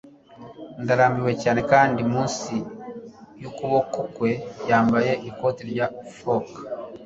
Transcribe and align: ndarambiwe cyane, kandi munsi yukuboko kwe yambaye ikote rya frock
ndarambiwe 0.83 1.31
cyane, 1.43 1.59
kandi 1.71 1.99
munsi 2.13 2.53
yukuboko 3.41 3.97
kwe 4.15 4.31
yambaye 4.69 5.11
ikote 5.29 5.61
rya 5.71 5.87
frock 6.13 6.47